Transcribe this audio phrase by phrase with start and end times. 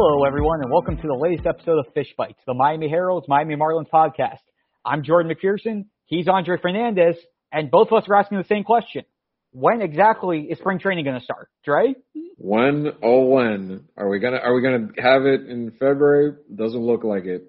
[0.00, 3.56] Hello, everyone, and welcome to the latest episode of Fish Bites, the Miami Herald's Miami
[3.56, 4.38] Marlins podcast.
[4.84, 5.86] I'm Jordan McPherson.
[6.06, 7.16] He's Andre Fernandez,
[7.50, 9.02] and both of us are asking the same question.
[9.50, 11.96] When exactly is spring training going to start, Dre?
[12.36, 16.34] When oh when are we gonna are we gonna have it in February?
[16.54, 17.46] Doesn't look like it.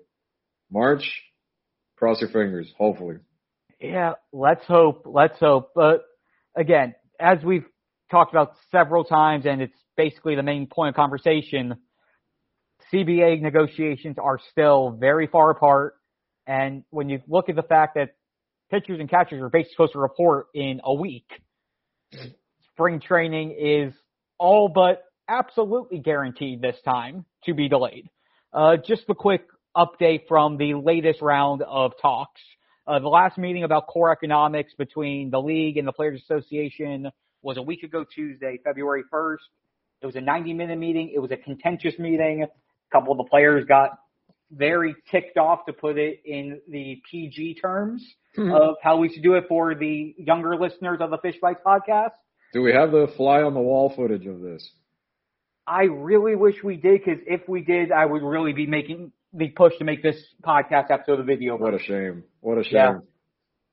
[0.72, 1.04] March.
[1.98, 2.74] Cross your fingers.
[2.80, 3.18] Hopefully.
[3.80, 5.04] Yeah, let's hope.
[5.06, 5.74] Let's hope.
[5.76, 6.04] But
[6.58, 7.68] again, as we've
[8.10, 11.76] talked about several times, and it's basically the main point of conversation,
[12.94, 15.96] CBA negotiations are still very far apart.
[16.48, 18.16] And when you look at the fact that
[18.72, 21.30] pitchers and catchers are basically supposed to report in a week,
[22.74, 23.94] spring training is
[24.40, 28.10] all but absolutely guaranteed this time to be delayed.
[28.52, 29.46] Uh, just a quick
[29.78, 32.42] update from the latest round of talks.
[32.88, 37.08] Uh, the last meeting about core economics between the league and the Players Association
[37.44, 39.38] was a week ago Tuesday, February 1st.
[40.02, 41.12] It was a 90 minute meeting.
[41.14, 42.48] It was a contentious meeting.
[42.92, 43.92] A couple of the players got
[44.52, 48.04] very ticked off to put it in the PG terms
[48.38, 48.52] mm-hmm.
[48.52, 52.12] of how we should do it for the younger listeners of the Fish Bites podcast.
[52.54, 54.68] Do we have the fly on the wall footage of this?
[55.68, 59.50] I really wish we did because if we did, I would really be making the
[59.50, 61.56] push to make this podcast episode a video.
[61.58, 62.24] What a shame.
[62.42, 62.74] What a shame.
[62.74, 62.94] Yeah.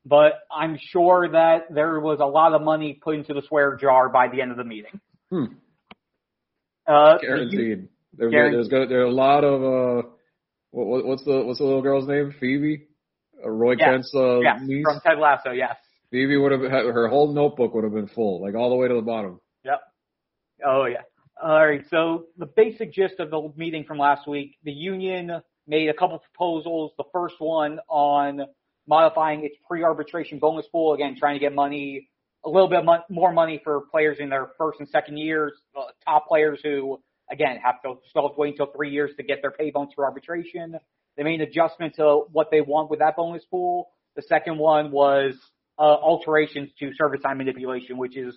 [0.05, 4.09] But I'm sure that there was a lot of money put into the swear jar
[4.09, 5.01] by the end of the meeting.
[5.31, 5.45] Hmm.
[6.87, 7.89] Uh, Guaranteed.
[8.17, 10.07] There, there's there are a lot of uh,
[10.71, 12.33] what, what's the what's the little girl's name?
[12.39, 12.87] Phoebe,
[13.43, 13.87] uh, Roy yes.
[13.89, 14.59] Kent's uh, yes.
[14.63, 15.51] niece from Ted Lasso.
[15.51, 15.75] Yes.
[16.11, 18.95] Phoebe would have her whole notebook would have been full, like all the way to
[18.95, 19.39] the bottom.
[19.63, 19.81] Yep.
[20.65, 21.01] Oh yeah.
[21.41, 21.83] All right.
[21.89, 25.31] So the basic gist of the meeting from last week, the union
[25.67, 26.93] made a couple proposals.
[26.97, 28.41] The first one on
[28.87, 32.09] modifying its pre-arbitration bonus pool, again, trying to get money,
[32.45, 36.27] a little bit more money for players in their first and second years, uh, top
[36.27, 36.99] players who,
[37.31, 40.77] again, have to still wait until three years to get their pay bonus for arbitration.
[41.15, 43.89] They made an adjustment to what they want with that bonus pool.
[44.15, 45.33] The second one was
[45.79, 48.35] uh, alterations to service time manipulation, which has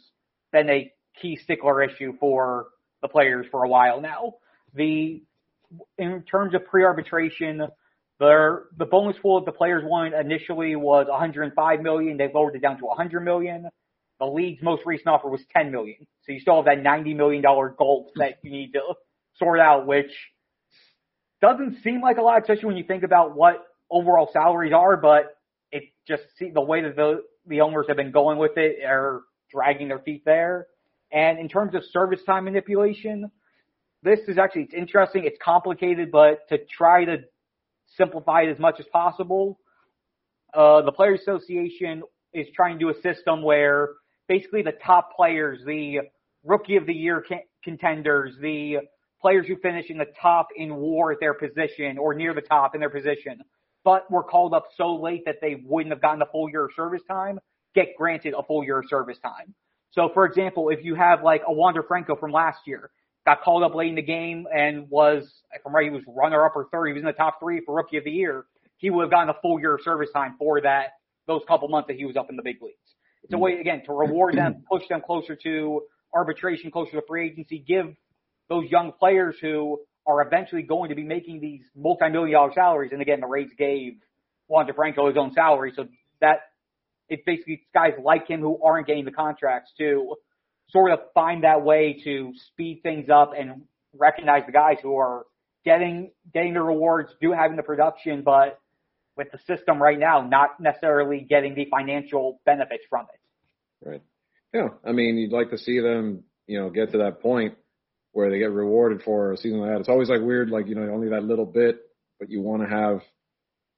[0.52, 2.68] been a key stickler issue for
[3.02, 4.34] the players for a while now.
[4.74, 5.22] The
[5.98, 7.62] in terms of pre-arbitration,
[8.18, 12.16] their, the bonus pool that the players wanted initially was 105 million.
[12.16, 13.68] They lowered it down to 100 million.
[14.20, 16.06] The league's most recent offer was 10 million.
[16.26, 18.80] So you still have that 90 million dollar gulf that you need to
[19.38, 20.12] sort out, which
[21.40, 24.98] doesn't seem like a lot, especially when you think about what overall salaries are.
[24.98, 25.36] But
[25.72, 29.22] it just see the way that the the owners have been going with it are
[29.50, 30.66] dragging their feet there.
[31.10, 33.30] And in terms of service time manipulation,
[34.02, 35.24] this is actually it's interesting.
[35.24, 37.24] It's complicated, but to try to
[37.96, 39.58] simplify it as much as possible.
[40.52, 42.02] Uh, the Players Association
[42.32, 43.90] is trying to do a system where
[44.30, 45.98] basically the top players, the
[46.44, 47.24] rookie of the year
[47.64, 48.76] contenders, the
[49.20, 52.76] players who finish in the top in war at their position or near the top
[52.76, 53.42] in their position,
[53.84, 56.70] but were called up so late that they wouldn't have gotten a full year of
[56.76, 57.40] service time,
[57.74, 59.52] get granted a full year of service time.
[59.90, 62.92] So for example, if you have like a Wander Franco from last year,
[63.26, 66.46] got called up late in the game and was, if I'm right, he was runner
[66.46, 66.86] up or third.
[66.86, 68.44] He was in the top three for rookie of the year.
[68.76, 70.90] He would have gotten a full year of service time for that,
[71.26, 72.76] those couple months that he was up in the big leagues.
[73.24, 75.82] It's a way, again, to reward them, push them closer to
[76.14, 77.94] arbitration, closer to free agency, give
[78.48, 82.90] those young players who are eventually going to be making these multi-million dollar salaries.
[82.92, 83.94] And again, the Rays gave
[84.48, 85.72] Wander Franco his own salary.
[85.76, 85.86] So
[86.20, 86.40] that
[87.08, 90.16] it basically guys like him who aren't getting the contracts to
[90.70, 95.24] sort of find that way to speed things up and recognize the guys who are
[95.64, 98.60] getting getting the rewards, do having the production, but
[99.16, 103.88] with the system right now, not necessarily getting the financial benefits from it.
[103.88, 104.02] Right.
[104.54, 104.68] Yeah.
[104.84, 107.54] I mean, you'd like to see them, you know, get to that point
[108.12, 109.80] where they get rewarded for a season like that.
[109.80, 111.80] It's always like weird, like, you know, only that little bit,
[112.18, 113.00] but you want to have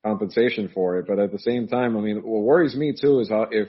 [0.04, 1.06] compensation for it.
[1.06, 3.68] But at the same time, I mean, what worries me too is how if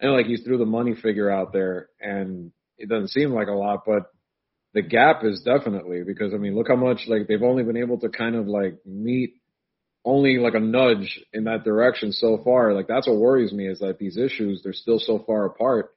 [0.00, 3.52] and like you threw the money figure out there and it doesn't seem like a
[3.52, 4.10] lot, but
[4.74, 7.98] the gap is definitely because I mean, look how much like they've only been able
[8.00, 9.34] to kind of like meet
[10.04, 12.72] only like a nudge in that direction so far.
[12.74, 15.94] Like that's what worries me is that these issues they're still so far apart.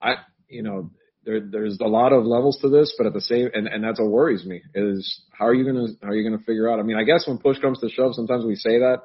[0.00, 0.14] I
[0.48, 0.90] you know
[1.24, 4.00] there there's a lot of levels to this, but at the same and and that's
[4.00, 6.80] what worries me is how are you gonna how are you gonna figure out?
[6.80, 9.02] I mean, I guess when push comes to shove, sometimes we say that,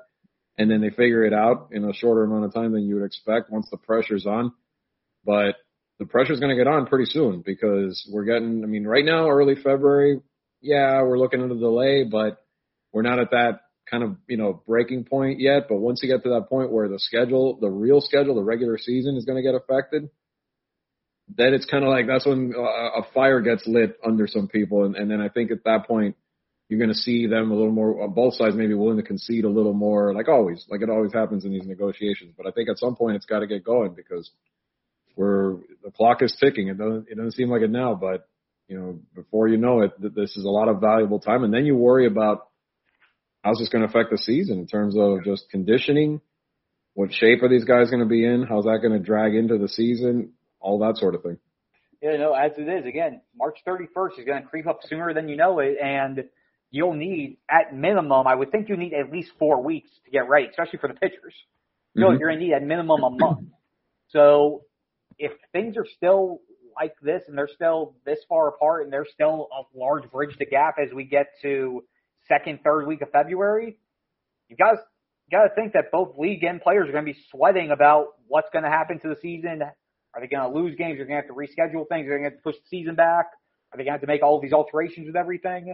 [0.58, 3.06] and then they figure it out in a shorter amount of time than you would
[3.06, 4.52] expect once the pressure's on.
[5.24, 5.56] But
[6.00, 9.30] the pressure's going to get on pretty soon because we're getting, I mean, right now,
[9.30, 10.22] early February,
[10.62, 12.38] yeah, we're looking at a delay, but
[12.92, 15.68] we're not at that kind of, you know, breaking point yet.
[15.70, 18.78] But once you get to that point where the schedule, the real schedule, the regular
[18.78, 20.10] season is going to get affected,
[21.36, 24.86] then it's kind of like that's when a fire gets lit under some people.
[24.86, 26.16] And, and then I think at that point,
[26.70, 29.46] you're going to see them a little more on both sides, maybe willing to concede
[29.46, 32.34] a little more, like always, like it always happens in these negotiations.
[32.36, 34.30] But I think at some point it's got to get going because
[35.16, 36.68] we're the clock is ticking.
[36.68, 38.28] It doesn't it doesn't seem like it now, but
[38.68, 41.66] you know before you know it, this is a lot of valuable time, and then
[41.66, 42.48] you worry about
[43.48, 46.20] how's this going to affect the season in terms of just conditioning.
[46.96, 48.44] What shape are these guys going to be in?
[48.44, 50.34] How's that going to drag into the season?
[50.60, 51.38] All that sort of thing.
[52.02, 55.30] Yeah, no, as it is, again, March 31st is going to creep up sooner than
[55.30, 56.26] you know it, and
[56.72, 60.28] you'll need, at minimum, I would think you need at least four weeks to get
[60.28, 61.34] ready, especially for the pitchers.
[61.94, 62.20] You know, mm-hmm.
[62.20, 63.48] you're going to need at minimum a month.
[64.10, 64.64] So
[65.18, 66.42] if things are still
[66.80, 70.46] like this and they're still this far apart and there's still a large bridge to
[70.46, 71.84] gap as we get to
[72.28, 73.78] second, third week of February,
[74.50, 74.78] you guys
[75.32, 78.50] got to think that both league and players are going to be sweating about what's
[78.52, 79.62] going to happen to the season.
[79.62, 81.00] Are they going to lose games?
[81.00, 82.08] Are they going to have to reschedule things?
[82.08, 83.28] Are they going to have to push the season back?
[83.72, 85.74] Are they going to have to make all these alterations with everything?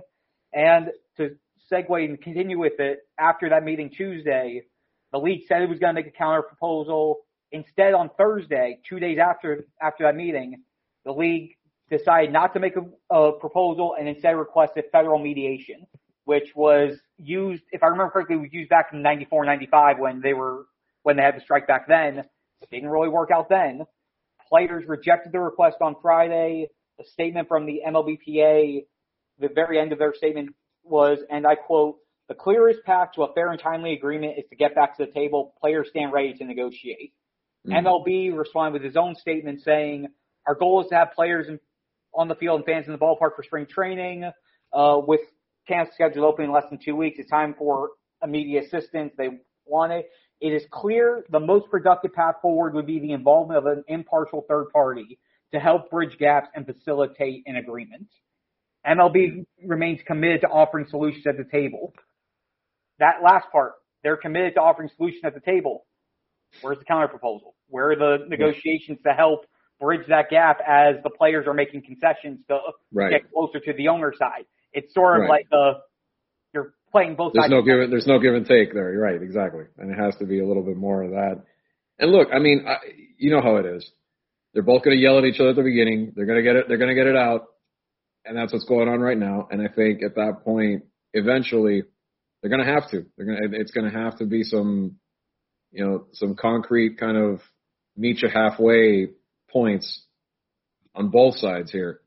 [0.54, 1.36] And to
[1.72, 4.64] segue and continue with it, after that meeting Tuesday,
[5.12, 7.20] the league said it was going to make a counter proposal.
[7.52, 10.64] Instead, on Thursday, two days after after that meeting,
[11.06, 11.52] the league
[11.90, 15.86] decided not to make a, a proposal and instead requested federal mediation,
[16.26, 20.34] which was used, if I remember correctly, was used back in 94, 95 when they
[20.34, 20.66] were,
[21.04, 22.20] when they had the strike back then.
[22.20, 23.82] It didn't really work out then.
[24.48, 26.68] Players rejected the request on Friday.
[27.00, 28.86] A statement from the MLBPA,
[29.40, 31.98] the very end of their statement was, and I quote,
[32.30, 35.12] the clearest path to a fair and timely agreement is to get back to the
[35.12, 35.54] table.
[35.60, 37.14] Players stand ready to negotiate.
[37.68, 37.86] Mm-hmm.
[37.86, 40.08] MLB responded with his own statement saying,
[40.48, 41.60] our goal is to have players in,
[42.14, 44.30] on the field and fans in the ballpark for spring training.
[44.72, 45.22] Uh, with
[45.68, 47.92] camp scheduled open in less than two weeks, it's time for
[48.24, 49.14] immediate assistance.
[49.18, 49.30] They
[49.66, 50.10] want it.
[50.42, 54.46] It is clear the most productive path forward would be the involvement of an impartial
[54.48, 55.20] third party
[55.54, 58.08] to help bridge gaps and facilitate an agreement.
[58.86, 61.94] MLB remains committed to offering solutions at the table.
[63.00, 63.74] That last part,
[64.04, 65.86] they're committed to offering solutions at the table.
[66.62, 67.56] Where's the counter proposal?
[67.70, 69.46] Where are the negotiations to help
[69.80, 72.60] bridge that gap as the players are making concessions to
[72.92, 73.12] right.
[73.12, 74.46] get closer to the owner side?
[74.74, 75.30] It's sort of right.
[75.30, 75.74] like the
[76.54, 77.50] you're playing both sides.
[77.50, 77.68] there's sides.
[77.68, 78.92] No give, there's no give and take there.
[78.92, 79.66] You're right, exactly.
[79.78, 81.44] And it has to be a little bit more of that.
[82.00, 82.78] And look, I mean, I,
[83.18, 83.90] you know how it is.
[84.54, 86.14] They're both going to yell at each other at the beginning.
[86.16, 86.66] They're going to get it.
[86.68, 87.46] They're going to get it out,
[88.26, 89.48] and that's what's going on right now.
[89.50, 90.84] And I think at that point,
[91.14, 91.84] eventually,
[92.42, 93.06] they're going to have to.
[93.18, 93.60] They're going to.
[93.60, 94.98] It's going to have to be some
[95.74, 97.42] you know, some concrete kind of
[97.98, 99.10] meet you halfway
[99.50, 100.04] points
[100.96, 102.00] on both sides here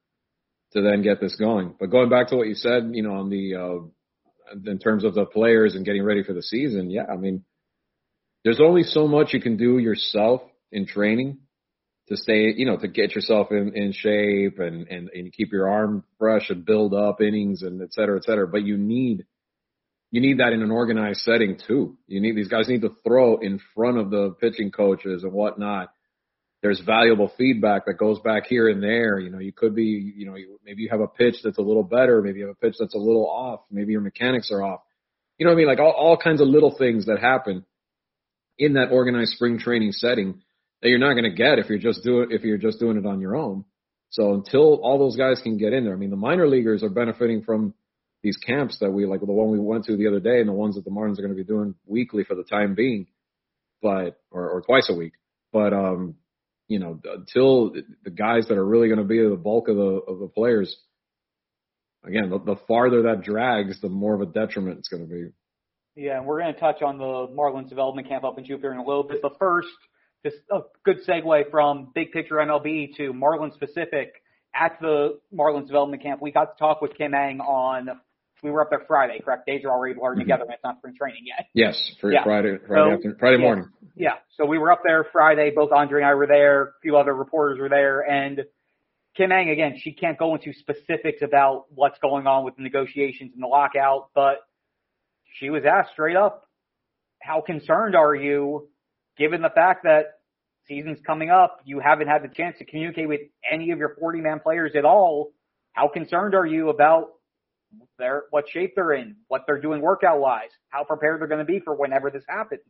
[0.77, 1.75] to then get this going.
[1.81, 5.15] But going back to what you said, you know, on the uh, in terms of
[5.15, 7.45] the players and getting ready for the season, yeah, I mean,
[8.45, 11.39] there's only so much you can do yourself in training
[12.09, 15.69] to stay, you know, to get yourself in, in shape and, and, and keep your
[15.69, 18.47] arm fresh and build up innings and et cetera, et cetera.
[18.47, 19.25] But you need
[20.13, 21.97] you need that in an organized setting too.
[22.07, 25.89] You need these guys need to throw in front of the pitching coaches and whatnot.
[26.63, 29.19] There's valuable feedback that goes back here and there.
[29.19, 31.83] You know, you could be, you know, maybe you have a pitch that's a little
[31.83, 32.23] better.
[32.23, 33.61] Maybe you have a pitch that's a little off.
[33.71, 34.81] Maybe your mechanics are off.
[35.39, 35.67] You know what I mean?
[35.69, 37.65] Like all, all kinds of little things that happen
[38.59, 40.43] in that organized spring training setting
[40.83, 43.07] that you're not going to get if you're just doing, if you're just doing it
[43.07, 43.65] on your own.
[44.11, 46.89] So until all those guys can get in there, I mean, the minor leaguers are
[46.89, 47.75] benefiting from
[48.23, 50.55] these camps that we like the one we went to the other day and the
[50.55, 53.07] ones that the Marlins are going to be doing weekly for the time being,
[53.83, 55.13] but or, or twice a week.
[55.53, 56.17] But um,
[56.69, 57.73] you know, until
[58.05, 60.77] the guys that are really going to be the bulk of the of the players,
[62.05, 65.29] again, the, the farther that drags, the more of a detriment it's going to be.
[65.95, 67.05] Yeah, and we're going to touch on the
[67.35, 69.23] Marlins development camp up in Jupiter in a little bit.
[69.23, 69.69] But first,
[70.25, 74.13] just a good segue from big picture MLB to Marlins specific.
[74.55, 77.89] At the Marlins development camp, we got to talk with Kim Ng on
[78.43, 79.47] we were up there Friday, correct?
[79.47, 80.29] Days are already blurring mm-hmm.
[80.29, 81.49] together and it's not spring training yet.
[81.55, 82.25] Yes, for yeah.
[82.25, 83.69] Friday, Friday, so, afternoon, Friday yeah, morning.
[83.97, 84.15] Yeah.
[84.37, 85.53] So we were up there Friday.
[85.55, 86.63] Both Andre and I were there.
[86.63, 88.01] A few other reporters were there.
[88.01, 88.43] And
[89.17, 93.33] Kim Ng, again, she can't go into specifics about what's going on with the negotiations
[93.35, 94.39] and the lockout, but
[95.39, 96.47] she was asked straight up,
[97.23, 98.69] how concerned are you
[99.17, 100.19] given the fact that
[100.69, 104.21] season's coming up, you haven't had the chance to communicate with any of your 40
[104.21, 105.33] man players at all.
[105.73, 107.09] How concerned are you about
[107.99, 111.51] their what shape they're in, what they're doing workout wise, how prepared they're going to
[111.51, 112.63] be for whenever this happens.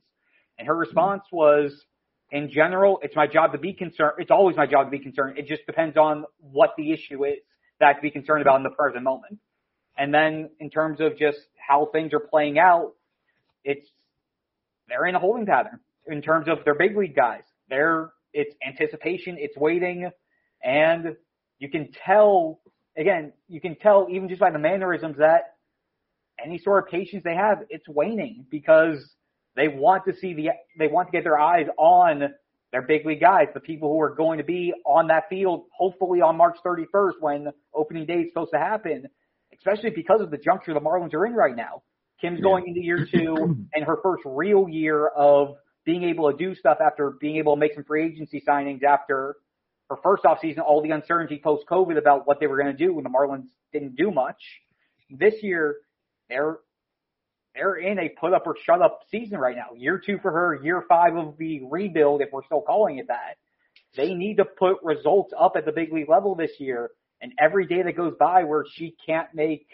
[0.58, 1.72] And her response was,
[2.30, 4.14] in general, it's my job to be concerned.
[4.18, 5.38] It's always my job to be concerned.
[5.38, 7.38] It just depends on what the issue is
[7.80, 9.38] that I to be concerned about in the present moment.
[9.98, 12.92] And then in terms of just how things are playing out,
[13.64, 13.88] it's
[14.88, 17.42] they're in a holding pattern in terms of their big league guys.
[17.68, 20.10] They're it's anticipation, it's waiting,
[20.62, 21.16] and
[21.58, 22.60] you can tell
[22.96, 25.54] again, you can tell even just by the mannerisms that
[26.42, 29.14] any sort of patience they have, it's waning because
[29.54, 32.34] they want to see the, they want to get their eyes on
[32.72, 36.20] their big league guys, the people who are going to be on that field, hopefully
[36.20, 39.06] on March 31st when opening day is supposed to happen,
[39.56, 41.82] especially because of the juncture the Marlins are in right now.
[42.20, 46.54] Kim's going into year two and her first real year of being able to do
[46.54, 49.36] stuff after being able to make some free agency signings after
[49.90, 52.84] her first off season, all the uncertainty post COVID about what they were going to
[52.84, 54.40] do when the Marlins didn't do much.
[55.10, 55.76] This year,
[56.28, 56.58] they're
[57.54, 59.74] they're in a put up or shut up season right now.
[59.74, 63.36] Year two for her, year five of the rebuild, if we're still calling it that.
[63.96, 66.90] They need to put results up at the big league level this year.
[67.22, 69.66] And every day that goes by where she can't make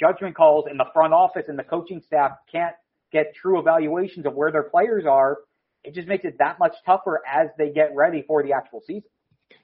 [0.00, 2.74] judgment calls and the front office and the coaching staff can't
[3.12, 5.38] get true evaluations of where their players are,
[5.84, 9.08] it just makes it that much tougher as they get ready for the actual season.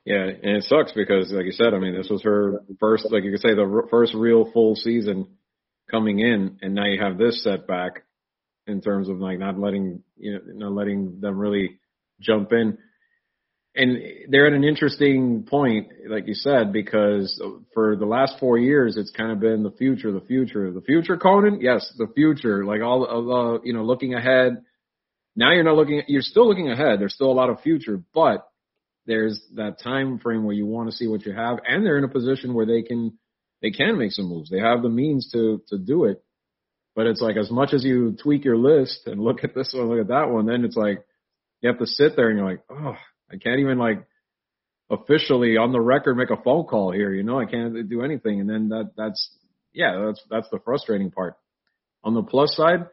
[0.05, 3.23] Yeah, and it sucks because, like you said, I mean, this was her first, like
[3.23, 5.29] you could say, the first real full season
[5.91, 8.05] coming in, and now you have this setback
[8.67, 11.79] in terms of like not letting you know not letting them really
[12.21, 12.79] jump in.
[13.75, 13.97] And
[14.29, 17.41] they're at an interesting point, like you said, because
[17.73, 21.17] for the last four years, it's kind of been the future, the future, the future,
[21.17, 21.61] Conan.
[21.63, 24.63] Yes, the future, like all of, uh, you know, looking ahead.
[25.35, 27.01] Now you're not looking, you're still looking ahead.
[27.01, 28.47] There's still a lot of future, but
[29.07, 32.05] there's that time frame where you want to see what you have, and they're in
[32.05, 33.19] a position where they can
[33.61, 34.51] they can make some moves.
[34.51, 36.23] They have the means to to do it.
[36.95, 39.89] But it's like as much as you tweak your list and look at this one,
[39.89, 41.05] look at that one, then it's like
[41.61, 42.97] you have to sit there and you're like, oh,
[43.31, 44.05] I can't even like
[44.91, 47.13] officially on the record make a phone call here.
[47.13, 48.41] You know, I can't do anything.
[48.41, 49.31] And then that that's
[49.73, 51.37] yeah, that's that's the frustrating part.
[52.05, 52.87] On the plus side,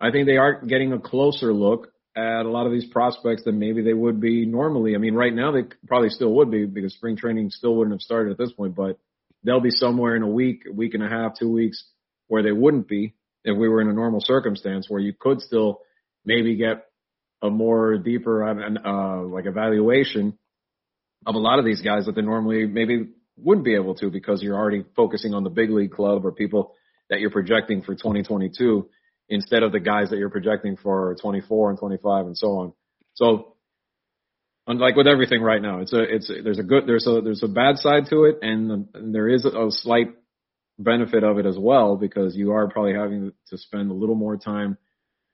[0.00, 3.58] I think they are getting a closer look at a lot of these prospects than
[3.58, 4.94] maybe they would be normally.
[4.94, 8.00] I mean, right now they probably still would be because spring training still wouldn't have
[8.00, 8.98] started at this point, but
[9.44, 11.84] they'll be somewhere in a week, a week and a half, two weeks
[12.28, 15.80] where they wouldn't be if we were in a normal circumstance where you could still
[16.24, 16.86] maybe get
[17.42, 20.38] a more deeper, uh, like evaluation
[21.26, 24.42] of a lot of these guys that they normally maybe wouldn't be able to because
[24.42, 26.74] you're already focusing on the big league club or people
[27.10, 28.88] that you're projecting for 2022
[29.28, 32.72] instead of the guys that you're projecting for 24 and 25 and so on.
[33.14, 33.56] So
[34.66, 37.42] like with everything right now, it's a it's a, there's a good there's a there's
[37.42, 40.08] a bad side to it, and, and there is a, a slight
[40.78, 44.36] benefit of it as well because you are probably having to spend a little more
[44.36, 44.76] time,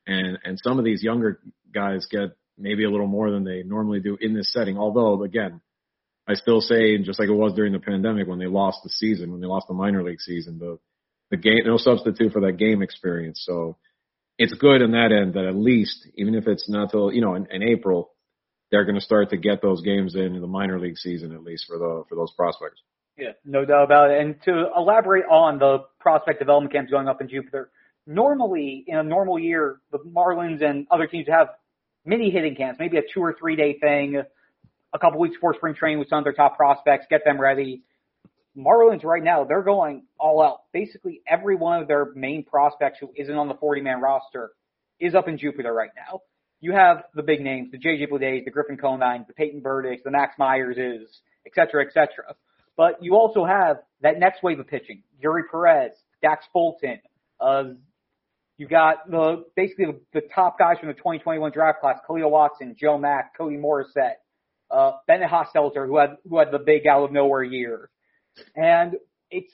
[0.06, 1.40] and and some of these younger
[1.72, 4.76] guys get maybe a little more than they normally do in this setting.
[4.76, 5.62] Although again,
[6.28, 9.32] I still say just like it was during the pandemic when they lost the season,
[9.32, 10.78] when they lost the minor league season, the
[11.32, 13.42] the game no substitute for that game experience.
[13.44, 13.78] So
[14.38, 17.34] it's good in that end that at least even if it's not till you know
[17.34, 18.12] in, in April
[18.70, 21.64] they're going to start to get those games in, the minor league season at least
[21.66, 22.80] for the for those prospects.
[23.18, 24.20] Yeah, no doubt about it.
[24.20, 27.70] And to elaborate on the prospect development camps going up in Jupiter,
[28.06, 31.48] normally in a normal year, the Marlins and other teams have
[32.04, 34.22] mini hitting camps, maybe a two or three day thing,
[34.92, 37.82] a couple weeks before spring training with some of their top prospects, get them ready.
[38.56, 40.62] Marlins right now, they're going all out.
[40.72, 44.52] Basically, every one of their main prospects who isn't on the 40 man roster
[45.00, 46.20] is up in Jupiter right now
[46.62, 50.12] you have the big names, the JJ Bledays, the Griffin Conines, the Peyton Burdicks, the
[50.12, 51.02] Max Meyerses,
[51.44, 52.34] et cetera, et cetera.
[52.76, 55.90] But you also have that next wave of pitching, Eury Perez,
[56.22, 57.00] Dax Fulton,
[57.40, 57.64] uh,
[58.58, 62.76] you got the basically the, the, top guys from the 2021 draft class: Khalil Watson,
[62.78, 64.20] Joe Mack, Cody Morissette,
[64.70, 67.90] uh, Bennett Hostetler, who had who had the big out of nowhere year.
[68.56, 68.96] And
[69.30, 69.52] it's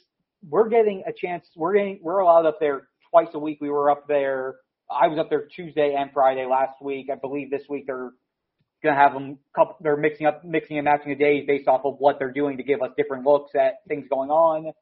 [0.49, 1.49] we're getting a chance.
[1.57, 3.59] We're getting we're allowed up there twice a week.
[3.61, 4.57] We were up there
[4.91, 7.09] I was up there Tuesday and Friday last week.
[7.13, 8.11] I believe this week they're
[8.83, 11.83] going to have them couple, they're mixing up, mixing and matching the days based off
[11.85, 14.73] of what they're doing to give us different looks at things going on.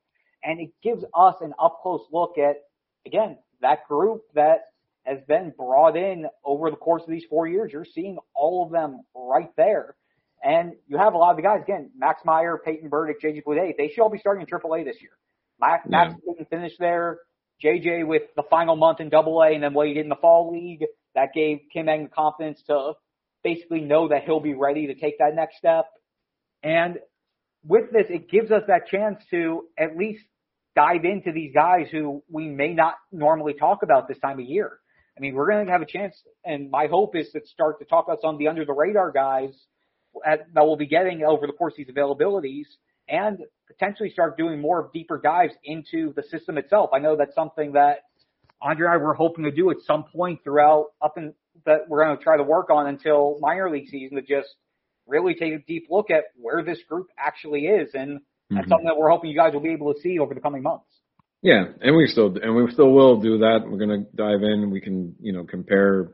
[0.45, 2.57] And it gives us an up close look at,
[3.05, 4.67] again, that group that
[5.05, 7.73] has been brought in over the course of these four years.
[7.73, 9.97] You're seeing all of them right there.
[10.43, 13.73] And you have a lot of the guys, again, Max Meyer, Peyton Burdick, JJ Bleday,
[13.76, 15.12] they should all be starting in AAA this year.
[15.61, 16.09] Max, yeah.
[16.09, 17.21] Max didn't finish there.
[17.64, 20.16] JJ with the final month in Double A and then what he did in the
[20.16, 22.93] fall league, that gave Kim Ng the confidence to
[23.43, 25.87] basically know that he'll be ready to take that next step.
[26.62, 26.99] And
[27.64, 30.25] with this, it gives us that chance to at least
[30.75, 34.78] dive into these guys who we may not normally talk about this time of year.
[35.16, 36.14] I mean, we're going to have a chance,
[36.45, 39.11] and my hope is to start to talk about some of the under the radar
[39.11, 39.55] guys
[40.25, 42.66] at, that we'll be getting over the course of these availabilities
[43.08, 46.90] and potentially start doing more deeper dives into the system itself.
[46.92, 48.00] I know that's something that
[48.61, 52.04] Andre and I were hoping to do at some point throughout up in that we're
[52.04, 54.49] going to try to work on until minor league season to just
[55.06, 57.90] really take a deep look at where this group actually is.
[57.94, 58.20] And
[58.50, 58.70] that's mm-hmm.
[58.70, 60.87] something that we're hoping you guys will be able to see over the coming months.
[61.42, 63.61] Yeah, and we still and we still will do that.
[63.64, 64.70] We're going to dive in.
[64.70, 66.11] We can you know compare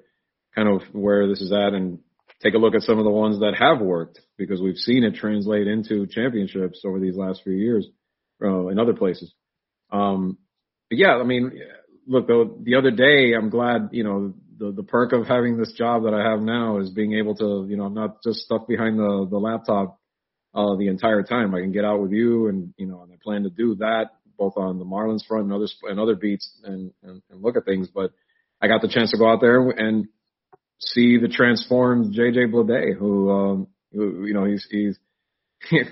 [0.55, 2.01] kind of where this is at and
[2.43, 5.15] take a look at some of the ones that have worked because we've seen it
[5.15, 7.87] translate into championships over these last few years
[8.43, 9.33] uh, in other places.
[9.91, 10.39] Um,
[10.91, 11.53] but yeah, I mean,
[12.07, 15.73] look, the, the other day, I'm glad, you know, the, the perk of having this
[15.73, 18.67] job that I have now is being able to, you know, I'm not just stuck
[18.67, 19.99] behind the, the laptop,
[20.55, 21.55] uh, the entire time.
[21.55, 24.11] I can get out with you and, you know, and I plan to do that
[24.37, 27.65] both on the Marlins front and other, and other beats and, and, and look at
[27.65, 27.89] things.
[27.95, 28.11] But
[28.61, 30.09] I got the chance to go out there and
[30.87, 34.99] see the transformed JJ Bleday, who, um, who, you know, he's, he's,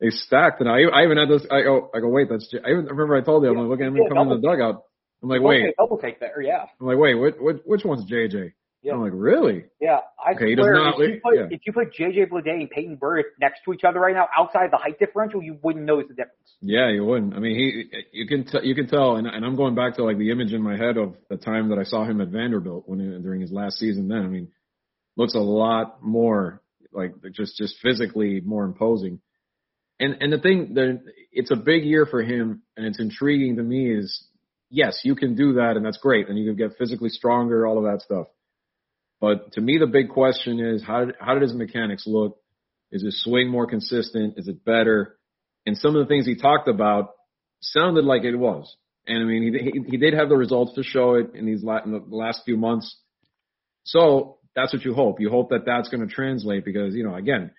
[0.00, 0.60] he's stacked.
[0.60, 2.60] And I, I even had this, I go, I go, wait, that's, J-.
[2.64, 4.48] I even remember I told you, I'm like, look at him yeah, coming in the
[4.48, 4.82] dugout.
[5.22, 5.74] I'm like, wait.
[5.78, 6.66] Double take there, yeah.
[6.80, 8.52] I'm like, wait, what, what, which one's JJ?
[8.82, 8.92] Yeah.
[8.92, 9.64] I'm like, really?
[9.80, 9.98] Yeah.
[10.24, 11.46] I okay, swear, not, if, you put, yeah.
[11.50, 14.70] if you put JJ Bleday and Peyton Burdick next to each other right now, outside
[14.70, 16.54] the height differential, you wouldn't notice the difference.
[16.60, 17.34] Yeah, you wouldn't.
[17.34, 20.04] I mean, he, you can, t- you can tell, and, and I'm going back to
[20.04, 22.84] like the image in my head of the time that I saw him at Vanderbilt
[22.86, 24.08] when he, during his last season.
[24.08, 24.48] Then, I mean,
[25.16, 29.20] looks a lot more like just just physically more imposing.
[29.98, 31.02] And and the thing that
[31.32, 34.26] it's a big year for him, and it's intriguing to me is
[34.70, 37.78] yes, you can do that, and that's great, and you can get physically stronger, all
[37.78, 38.26] of that stuff.
[39.20, 42.38] But to me, the big question is how did, how did his mechanics look?
[42.92, 44.34] Is his swing more consistent?
[44.36, 45.18] Is it better?
[45.64, 47.10] And some of the things he talked about
[47.60, 48.76] sounded like it was.
[49.06, 51.62] And I mean, he he, he did have the results to show it in these
[51.62, 52.96] la- in the last few months.
[53.84, 55.20] So that's what you hope.
[55.20, 57.52] You hope that that's going to translate because you know, again,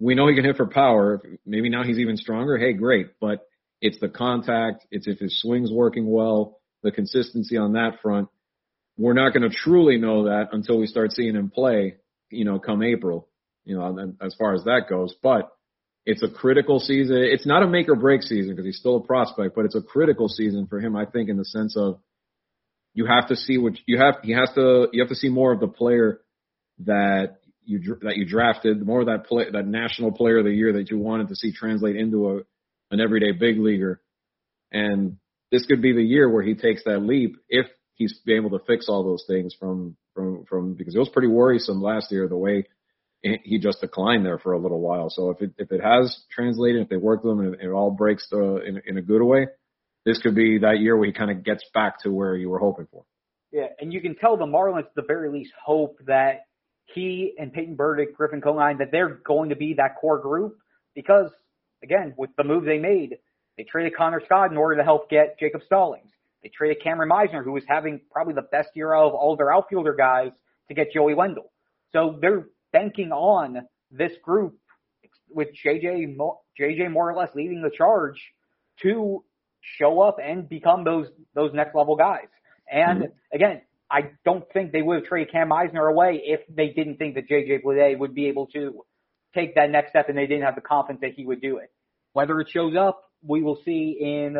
[0.00, 1.22] we know he can hit for power.
[1.46, 2.56] Maybe now he's even stronger.
[2.56, 3.08] Hey, great.
[3.20, 3.46] But
[3.80, 4.86] it's the contact.
[4.90, 8.28] It's if his swing's working well, the consistency on that front.
[8.98, 11.96] We're not going to truly know that until we start seeing him play,
[12.30, 13.28] you know, come April,
[13.64, 15.14] you know, as far as that goes.
[15.22, 15.50] But
[16.04, 17.16] it's a critical season.
[17.16, 19.82] It's not a make or break season because he's still a prospect, but it's a
[19.82, 22.00] critical season for him, I think, in the sense of
[22.92, 24.16] you have to see what you have.
[24.22, 26.20] He has to, you have to see more of the player
[26.84, 30.72] that you that you drafted, more of that play, that national player of the year
[30.72, 32.40] that you wanted to see translate into a
[32.90, 34.00] an everyday big leaguer.
[34.72, 35.18] And
[35.52, 37.66] this could be the year where he takes that leap if
[37.98, 41.82] he's able to fix all those things from from from because it was pretty worrisome
[41.82, 42.64] last year the way
[43.22, 45.10] he just declined there for a little while.
[45.10, 47.90] So if it if it has translated, if they work with him and it all
[47.90, 49.48] breaks the, in in a good way,
[50.04, 52.58] this could be that year where he kind of gets back to where you were
[52.60, 53.04] hoping for.
[53.50, 56.42] Yeah, and you can tell the Marlins at the very least hope that
[56.94, 60.58] he and Peyton Burdick, Griffin Conine, that they're going to be that core group
[60.94, 61.30] because,
[61.82, 63.18] again, with the move they made,
[63.56, 66.10] they traded Connor Scott in order to help get Jacob Stallings.
[66.42, 69.94] They traded Cameron Misner, who was having probably the best year of all their outfielder
[69.94, 70.30] guys,
[70.68, 71.50] to get Joey Wendle.
[71.92, 74.58] So they're banking on this group
[75.30, 76.16] with JJ,
[76.60, 78.20] JJ more or less leading the charge
[78.82, 79.24] to
[79.60, 82.28] show up and become those those next level guys.
[82.70, 83.34] And mm-hmm.
[83.34, 87.14] again, I don't think they would have traded Cam Misner away if they didn't think
[87.14, 88.84] that JJ Bleday would be able to
[89.34, 91.70] take that next step and they didn't have the confidence that he would do it.
[92.12, 94.36] Whether it shows up, we will see in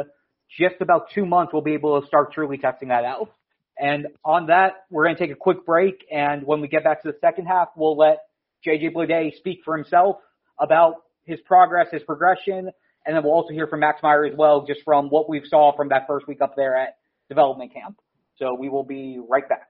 [0.56, 1.52] just about two months.
[1.52, 3.30] We'll be able to start truly testing that out.
[3.78, 6.04] And on that, we're going to take a quick break.
[6.10, 8.18] And when we get back to the second half, we'll let
[8.66, 10.16] JJ Bleday speak for himself
[10.58, 12.70] about his progress, his progression.
[13.06, 15.76] And then we'll also hear from Max Meyer as well, just from what we've saw
[15.76, 16.96] from that first week up there at
[17.28, 17.96] development camp.
[18.38, 19.68] So we will be right back.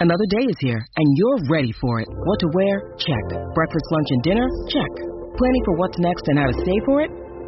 [0.00, 2.08] Another day is here, and you're ready for it.
[2.08, 2.96] What to wear?
[2.96, 3.24] Check.
[3.54, 4.48] Breakfast, lunch, and dinner?
[4.68, 4.92] Check.
[5.36, 7.29] Planning for what's next and how to save for it?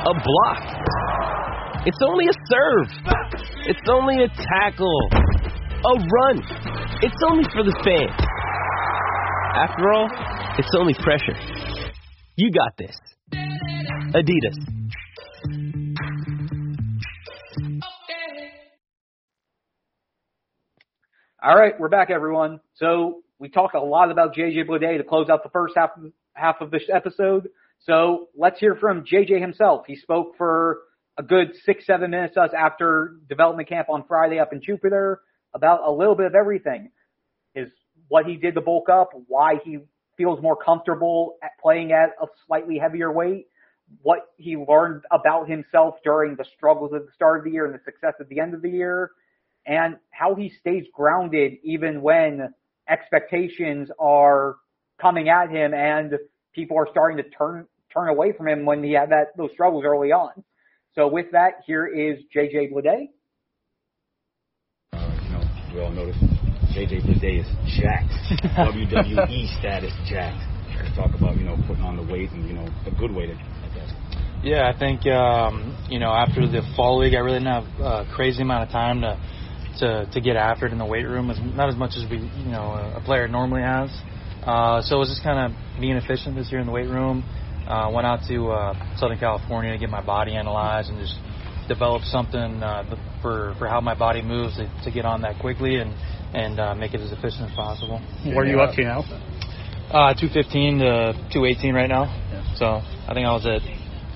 [0.00, 1.84] A block.
[1.84, 2.86] It's only a serve.
[3.66, 4.98] It's only a tackle.
[5.12, 6.38] A run.
[7.02, 8.18] It's only for the fans.
[9.56, 10.08] After all,
[10.58, 11.36] it's only pressure.
[12.36, 12.96] You got this.
[14.14, 14.56] Adidas.
[21.42, 22.60] All right, we're back, everyone.
[22.76, 25.90] So we talked a lot about JJ Bleday to close out the first half
[26.32, 27.50] half of this episode.
[27.80, 29.84] So let's hear from JJ himself.
[29.86, 30.80] He spoke for
[31.18, 35.20] a good six, seven minutes us after development camp on Friday up in Jupiter
[35.54, 36.90] about a little bit of everything.
[37.54, 37.68] His
[38.08, 39.78] what he did to bulk up, why he
[40.16, 43.46] feels more comfortable at playing at a slightly heavier weight,
[44.02, 47.74] what he learned about himself during the struggles at the start of the year and
[47.74, 49.10] the success at the end of the year,
[49.66, 52.52] and how he stays grounded even when
[52.88, 54.56] expectations are
[55.00, 56.14] coming at him and
[56.54, 59.84] people are starting to turn turn away from him when he had that those struggles
[59.84, 60.30] early on.
[60.94, 63.10] So with that, here is JJ Bleday.
[64.92, 65.42] Uh, you know,
[65.74, 66.16] we all notice
[66.74, 67.46] JJ Bleday is
[67.78, 68.12] jacked.
[68.58, 70.46] WWE status jacked.
[70.76, 73.30] Let's talk about, you know, putting on the weight and, you know, a good weight,
[73.30, 73.92] I guess.
[74.42, 78.14] Yeah, I think, um, you know, after the fall league, I really didn't have a
[78.14, 79.20] crazy amount of time to,
[79.80, 82.18] to, to get after it in the weight room, as, not as much as we,
[82.18, 83.90] you know, a player normally has.
[84.44, 87.24] Uh, so it was just kind of being efficient this year in the weight room.
[87.66, 91.14] Uh, went out to uh, Southern California to get my body analyzed and just
[91.68, 92.82] develop something uh,
[93.22, 95.94] for for how my body moves to, to get on that quickly and
[96.34, 98.00] and uh, make it as efficient as possible.
[98.24, 99.02] What are you up to now?
[99.90, 102.06] Uh, 215 to 218 right now.
[102.30, 102.54] Yeah.
[102.54, 103.62] So I think I was at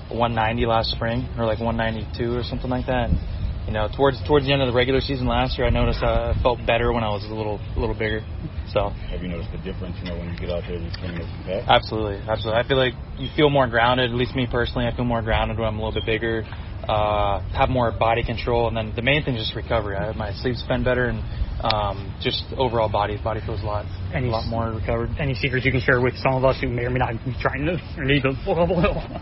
[0.07, 3.09] 190 last spring or like 192 or something like that.
[3.11, 3.19] And,
[3.67, 6.31] you know, towards towards the end of the regular season last year, I noticed I
[6.41, 8.23] felt better when I was a little a little bigger.
[8.71, 9.97] So have you noticed the difference?
[10.01, 11.63] You know, when you get out there and swing this bat?
[11.67, 12.61] Absolutely, absolutely.
[12.61, 14.09] I feel like you feel more grounded.
[14.11, 16.43] At least me personally, I feel more grounded when I'm a little bit bigger.
[16.87, 19.95] Uh, have more body control, and then the main thing is just recovery.
[19.95, 21.23] I, my sleep's been better, and
[21.63, 25.09] um, just overall body body feels a lot any, a lot more recovered.
[25.19, 27.33] Any secrets you can share with some of us who may or may not be
[27.41, 28.33] trying to or need to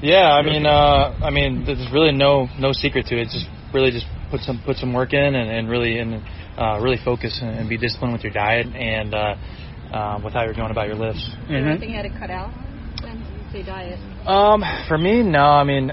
[0.01, 3.25] Yeah, I mean, uh, I mean, there's really no no secret to it.
[3.25, 6.23] Just really just put some put some work in and, and really and
[6.57, 9.35] uh, really focus and, and be disciplined with your diet and uh,
[9.93, 11.23] um, with how you're going about your lifts.
[11.43, 11.53] Mm-hmm.
[11.53, 12.51] Anything you had to cut out?
[13.51, 13.99] Say diet.
[14.27, 15.45] Um, for me, no.
[15.45, 15.91] I mean,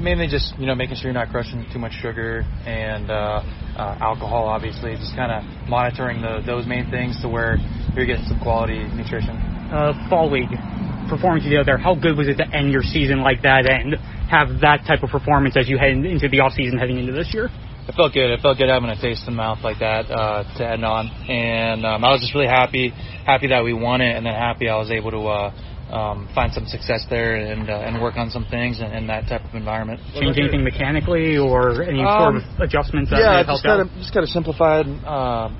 [0.00, 3.44] mainly just you know making sure you're not crushing too much sugar and uh,
[3.76, 4.48] uh, alcohol.
[4.48, 7.58] Obviously, just kind of monitoring the, those main things to where
[7.94, 9.36] you're getting some quality nutrition.
[9.68, 10.48] Uh, fall league
[11.08, 11.76] performance you did there.
[11.76, 13.96] How good was it to end your season like that and
[14.30, 17.34] have that type of performance as you head into the off season heading into this
[17.34, 17.50] year?
[17.88, 18.30] It felt good.
[18.30, 21.08] It felt good having a taste in the mouth like that uh, to end on,
[21.28, 22.90] and um, I was just really happy,
[23.26, 25.50] happy that we won it, and then happy I was able to uh,
[25.90, 29.26] um, find some success there and uh, and work on some things in, in that
[29.26, 30.00] type of environment.
[30.14, 33.10] Change anything mechanically or any um, sort of adjustments?
[33.10, 35.50] That yeah, just kind of just kind of simplified uh,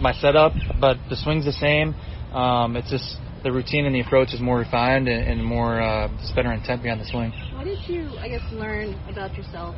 [0.00, 1.90] my setup, but the swing's the same.
[2.30, 6.06] Um, it's just the routine and the approach is more refined and, and more uh,
[6.20, 7.32] just better intent behind the swing.
[7.54, 9.74] What did you, I guess, learn about yourself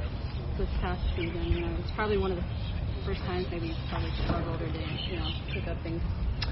[0.61, 1.49] this past season?
[1.49, 2.45] You know, it's probably one of the
[3.09, 6.03] first times maybe you probably struggled or didn't, you know, pick up things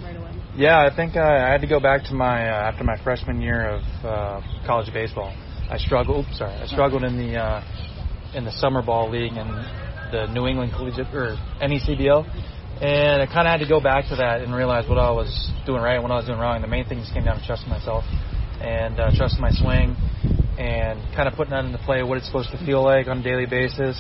[0.01, 0.33] right away.
[0.57, 3.43] Yeah, I think uh, I had to go back to my uh, after my freshman
[3.43, 5.37] year of uh, college baseball.
[5.69, 6.25] I struggled.
[6.25, 7.61] Oops, sorry, I struggled in the uh,
[8.35, 9.51] in the summer ball league and
[10.11, 12.25] the New England Collegiate or NECBL,
[12.81, 15.29] and I kind of had to go back to that and realize what I was
[15.67, 16.63] doing right and what I was doing wrong.
[16.63, 18.05] The main thing just came down to trusting myself
[18.65, 19.97] and uh, trusting my swing
[20.59, 23.23] and kind of putting that into play, what it's supposed to feel like on a
[23.23, 23.95] daily basis.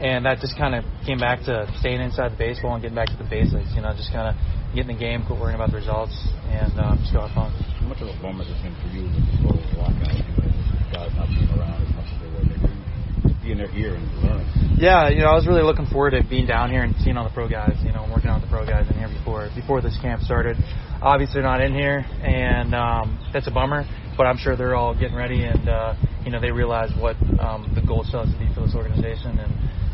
[0.00, 3.08] And that just kind of came back to staying inside the baseball and getting back
[3.10, 3.74] to the basics.
[3.74, 4.34] You know, just kind of
[4.74, 6.14] getting the game, quit worrying about the results,
[6.50, 7.50] and um, just go have fun.
[7.50, 10.14] How much of a bummer has it been for you with this whole lockout?
[10.14, 10.50] You know,
[10.94, 14.48] guys not being around as much as they were, maybe there here and learning.
[14.80, 17.24] Yeah, you know, I was really looking forward to being down here and seeing all
[17.24, 17.76] the pro guys.
[17.84, 20.56] You know, working out with the pro guys in here before before this camp started.
[21.02, 23.84] Obviously, they're not in here, and um, that's a bummer
[24.16, 27.70] but I'm sure they're all getting ready, and uh, you know they realize what um,
[27.74, 29.52] the goal still has to be for this organization, and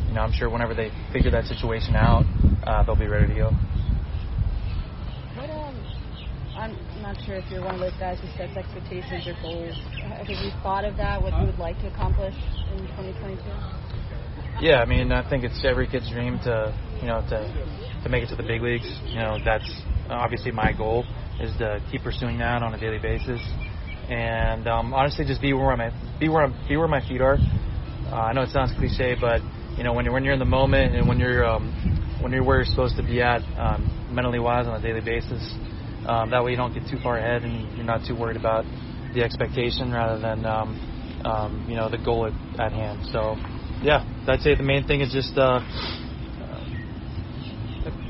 [0.09, 2.25] you know I'm sure whenever they figure that situation out,
[2.65, 3.51] uh, they'll be ready to go.
[6.57, 9.77] I'm not sure if you're one of those guys who sets expectations or goals.
[10.03, 11.23] Have you thought of that?
[11.23, 12.35] What you would like to accomplish
[12.73, 13.43] in 2022?
[14.61, 18.23] Yeah, I mean I think it's every kid's dream to you know to to make
[18.23, 18.89] it to the big leagues.
[19.09, 19.71] You know that's
[20.09, 21.05] obviously my goal
[21.41, 23.41] is to keep pursuing that on a daily basis
[24.11, 27.37] and um, honestly, just be where I'm be where I'm, be where my feet are.
[28.11, 29.41] Uh, I know it sounds cliche, but
[29.79, 31.71] you know when you're when you're in the moment and when you're um,
[32.21, 35.55] when you're where you're supposed to be at um, mentally wise on a daily basis,
[36.07, 38.65] um, that way you don't get too far ahead and you're not too worried about
[39.15, 40.79] the expectation rather than um,
[41.25, 43.01] um, you know the goal at, at hand.
[43.13, 43.37] So
[43.83, 45.61] yeah, I'd say the main thing is just uh,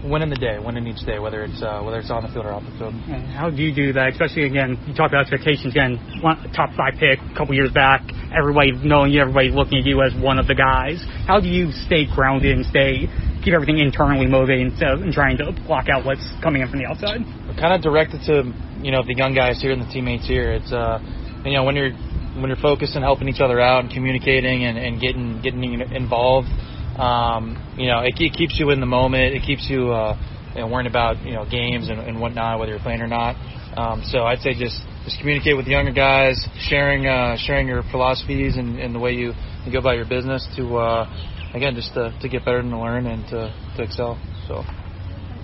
[0.05, 2.53] winning the day, winning each day, whether it's uh, whether it's on the field or
[2.53, 2.95] off the field.
[3.37, 4.13] How do you do that?
[4.13, 5.73] Especially again, you talk about expectations.
[5.73, 9.85] Again, one, top five pick a couple years back, everybody knowing you, everybody looking at
[9.85, 11.05] you as one of the guys.
[11.27, 13.09] How do you stay grounded and stay
[13.45, 17.25] keep everything internally motivated and trying to block out what's coming in from the outside?
[17.59, 20.53] kind of directed to you know the young guys here and the teammates here.
[20.53, 21.01] It's uh,
[21.45, 21.93] you know when you're
[22.41, 26.49] when you're focused on helping each other out and communicating and, and getting getting involved
[27.01, 29.35] um, you know, it, it keeps you in the moment.
[29.35, 30.17] It keeps you, uh,
[30.55, 33.37] you know, worrying about you know games and, and whatnot, whether you're playing or not.
[33.77, 36.37] Um, so I'd say just just communicate with the younger guys,
[36.69, 39.33] sharing uh, sharing your philosophies and, and the way you,
[39.65, 41.09] you go about your business to uh,
[41.55, 44.21] again just to, to get better and to learn and to, to excel.
[44.47, 44.63] So.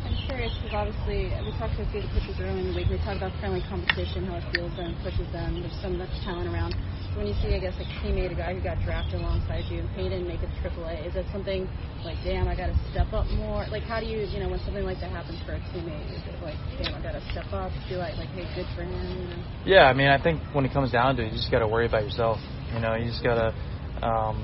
[0.04, 2.76] I'm curious because obviously we talked to a few of the pitchers earlier in the
[2.76, 2.88] week.
[2.90, 5.62] We talked about friendly competition, how it feels and pushes them.
[5.62, 6.74] There's so much talent around.
[7.16, 9.88] When you see, I guess, a teammate, a guy who got drafted alongside you, and
[9.96, 11.66] he didn't make it AAA, is that something
[12.04, 13.64] like, damn, I got to step up more?
[13.72, 16.20] Like, how do you, you know, when something like that happens for a teammate, is
[16.28, 17.72] it like, damn, I got to step up?
[17.88, 18.92] Feel like, like, hey, good for him.
[18.92, 19.44] You know?
[19.64, 21.68] Yeah, I mean, I think when it comes down to it, you just got to
[21.68, 22.36] worry about yourself.
[22.74, 24.36] You know, you just got to, um,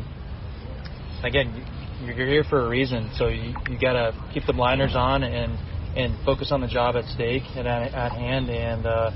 [1.25, 1.53] again,
[2.03, 5.59] you're here for a reason, so you you got to keep the blinders on and
[5.95, 8.87] and focus on the job at stake and at, at hand and.
[8.87, 9.11] uh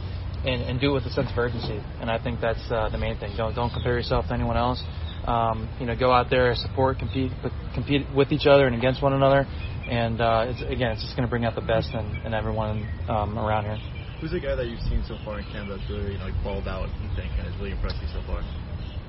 [0.46, 1.82] and, and do it with a sense of urgency.
[2.00, 3.34] And I think that's uh, the main thing.
[3.36, 4.82] Don't don't compare yourself to anyone else.
[5.26, 7.32] Um, you know, go out there, support, compete,
[7.74, 9.44] compete with each other and against one another.
[9.90, 12.86] And uh, it's, again, it's just going to bring out the best in, in everyone
[13.08, 13.78] um, around here.
[14.20, 16.44] Who's the guy that you've seen so far in Canada that's really you know, like
[16.44, 16.88] balled out?
[17.02, 18.42] You think and has really impressed you so far?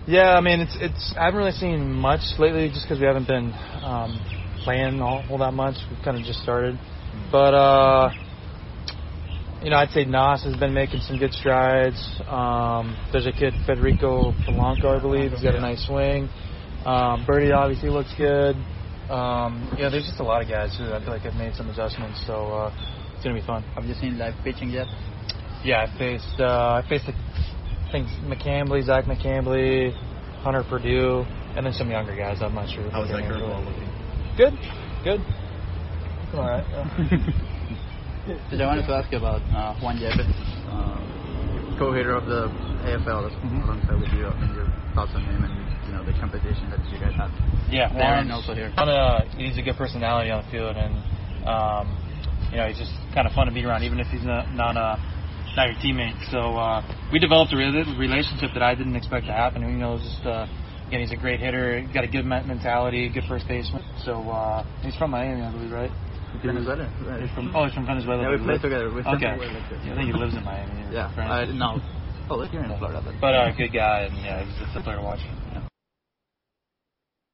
[0.08, 1.14] Yeah, I mean, it's it's.
[1.20, 4.18] I haven't really seen much lately, just because we haven't been um,
[4.64, 5.76] playing all, all that much.
[5.92, 7.32] We've kind of just started, mm-hmm.
[7.32, 7.54] but.
[7.54, 8.10] uh
[9.68, 12.00] you know, I'd say Nas has been making some good strides.
[12.26, 15.32] Um, there's a kid, Federico Polanco, I believe.
[15.32, 16.30] He's got a nice swing.
[16.86, 18.56] Um, Birdie obviously looks good.
[19.12, 21.70] Um, yeah, there's just a lot of guys who I feel like have made some
[21.70, 23.64] adjustments, so uh, it's gonna be fun.
[23.76, 24.88] Have you seen live pitching yet?
[25.66, 29.92] Yeah, I faced uh, I faced I think McCambley, Zach McCambley,
[30.44, 31.26] Hunter Purdue,
[31.58, 32.38] and then some younger guys.
[32.40, 32.90] I'm not sure.
[32.90, 33.90] How's that curveball looking?
[34.38, 34.54] Good,
[35.04, 35.20] good.
[36.34, 36.64] All right.
[36.72, 37.44] Yeah.
[38.28, 40.28] Did I wanted to ask you about uh, Juan Yepez,
[40.68, 41.00] uh,
[41.80, 42.52] co-hitter of the
[42.84, 43.64] AFL that's mm-hmm.
[43.64, 45.56] alongside with you, and your thoughts on him and
[45.88, 47.32] you know the competition that you guys have.
[47.72, 48.76] Yeah, there and also here.
[48.76, 50.92] On a, he's a good personality on the field, and
[51.48, 51.88] um,
[52.52, 54.76] you know he's just kind of fun to be around, even if he's not, not
[54.76, 55.00] a
[55.56, 56.20] not your teammate.
[56.28, 56.84] So uh,
[57.16, 59.64] we developed a relationship that I didn't expect to happen.
[59.64, 60.52] You know, just uh,
[60.92, 63.88] again, he's a great hitter, got a good mentality, good first baseman.
[64.04, 65.92] So uh, he's from Miami, I believe, right?
[66.42, 66.86] Venezuela.
[67.20, 68.24] He's from, oh, he's from Venezuela.
[68.24, 68.94] Yeah, we played together.
[68.94, 69.38] We okay.
[69.38, 70.94] Yeah, I think he lives in Miami.
[70.94, 71.08] Yeah.
[71.18, 71.80] I, no.
[72.30, 73.02] Oh, look, you're in Florida.
[73.04, 75.20] But, but uh, good guy, and yeah, he's just a player to watch.
[75.54, 75.68] Yeah.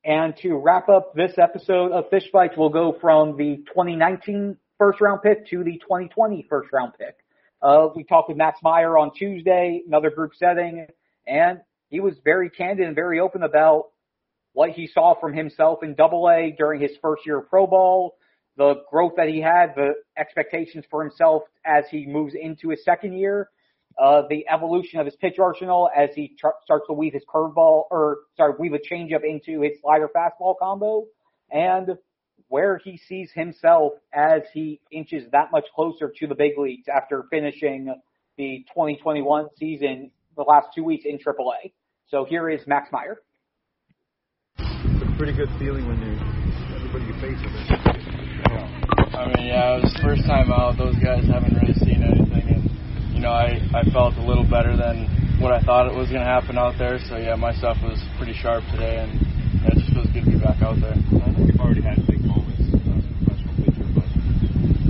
[0.05, 4.99] And to wrap up this episode of Fish Bites, we'll go from the 2019 first
[4.99, 7.15] round pick to the 2020 first round pick.
[7.61, 10.87] Uh, we talked with Max Meyer on Tuesday, another group setting,
[11.25, 13.91] and he was very candid and very open about
[14.51, 18.15] what he saw from himself in Double A during his first year of pro ball,
[18.57, 23.13] the growth that he had, the expectations for himself as he moves into his second
[23.13, 23.49] year,
[24.01, 27.83] uh, the evolution of his pitch arsenal as he tr- starts to weave his curveball
[27.91, 31.05] or sorry, weave a changeup into his slider fastball combo,
[31.51, 31.89] and
[32.47, 37.23] where he sees himself as he inches that much closer to the big leagues after
[37.29, 37.93] finishing
[38.37, 41.71] the 2021 season the last two weeks in AAA.
[42.09, 43.21] So here is Max Meyer.
[44.57, 46.19] It's a pretty good feeling when you
[46.75, 47.92] everybody you face.
[49.13, 50.73] I mean, yeah, it was first time out.
[50.77, 52.65] Those guys haven't really seen anything, and
[53.13, 55.05] you know, I I felt a little better than
[55.37, 56.97] what I thought it was going to happen out there.
[57.05, 59.13] So yeah, my stuff was pretty sharp today, and
[59.61, 60.97] yeah, it just feels good to be back out there.
[60.97, 64.09] I know you've already had big moments as a professional pitcher, but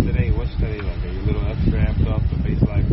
[0.08, 1.04] today, what's today like?
[1.04, 2.88] Are you a little extra amped up to face like?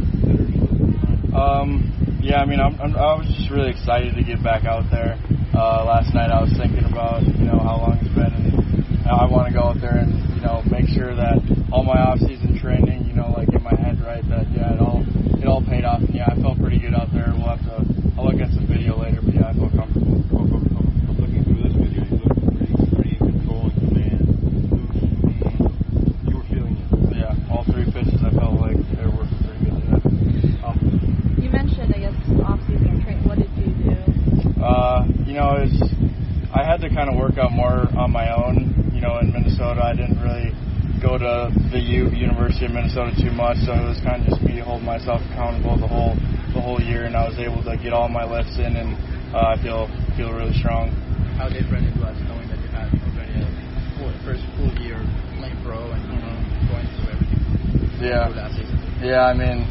[1.30, 4.90] Um, yeah, I mean, I'm, I'm I was just really excited to get back out
[4.90, 5.14] there.
[5.54, 8.69] Uh, last night I was thinking about you know how long it's been, and
[9.16, 11.42] I want to go out there and you know make sure that
[11.72, 15.02] all my off-season training, you know, like in my head right that yeah, it all
[15.34, 15.98] it all paid off.
[16.06, 17.34] And, yeah, I felt pretty good out there.
[17.34, 17.82] We'll have to
[18.14, 20.22] I'll look at some video later, but yeah, I felt comfortable.
[20.30, 23.74] From, from, from, from looking through this video, you look pretty pretty in control and
[23.82, 24.22] command.
[26.30, 26.86] You were feeling it.
[27.18, 30.54] Yeah, all three pitches I felt like they were working pretty good today.
[30.62, 30.78] Um,
[31.42, 32.14] you mentioned I guess
[32.46, 33.26] off-season training.
[33.26, 33.98] What did you do?
[34.62, 35.74] Uh, you know, it's
[36.54, 39.80] I had to kind of work out more on my own you know, in Minnesota,
[39.80, 40.52] I didn't really
[41.00, 44.44] go to the U, University of Minnesota too much, so it was kind of just
[44.44, 46.12] me holding myself accountable the whole
[46.52, 48.92] the whole year, and I was able to get all my lifts in, and
[49.32, 49.88] uh, I feel
[50.20, 50.92] feel really strong.
[51.40, 53.48] How different it was knowing that you had already a
[53.96, 55.00] full, first full year
[55.40, 56.68] playing pro and mm-hmm.
[56.68, 57.40] going through everything.
[58.04, 58.28] Yeah.
[59.00, 59.64] Yeah, I mean.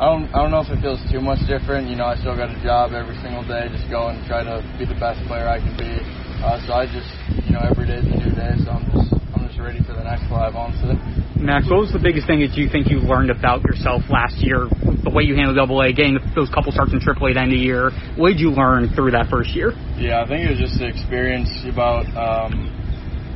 [0.00, 1.88] I don't, I don't know if it feels too much different.
[1.88, 4.60] You know, I still got a job every single day, just go and try to
[4.78, 5.96] be the best player I can be.
[6.44, 7.08] Uh, so I just,
[7.46, 9.94] you know, every day is a new day, so I'm just, I'm just ready for
[9.94, 10.98] the next live honestly.
[11.40, 14.68] Max, what was the biggest thing that you think you learned about yourself last year?
[15.02, 17.42] The way you handled Double A, getting those couple starts in Triple A at the
[17.42, 17.90] end of the year.
[18.14, 19.74] What did you learn through that first year?
[19.98, 22.70] Yeah, I think it was just the experience about, um,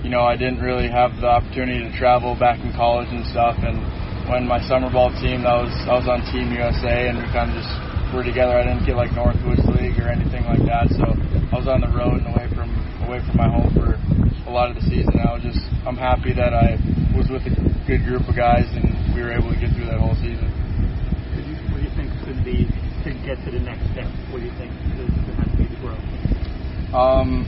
[0.05, 3.59] you know, I didn't really have the opportunity to travel back in college and stuff.
[3.59, 3.83] And
[4.29, 7.55] when my summer ball team, that was I was on Team USA, and we kind
[7.55, 7.71] of just
[8.11, 8.59] were together.
[8.59, 10.91] I didn't get like Northwoods League or anything like that.
[10.99, 11.15] So
[11.55, 12.75] I was on the road and away from
[13.07, 13.95] away from my home for
[14.51, 15.15] a lot of the season.
[15.23, 16.75] I was just I'm happy that I
[17.15, 17.55] was with a
[17.87, 20.51] good group of guys and we were able to get through that whole season.
[21.71, 22.67] What do you think could be
[23.07, 24.11] to get to the next step?
[24.35, 26.03] What do you think has to be the growth?
[26.91, 27.47] Um,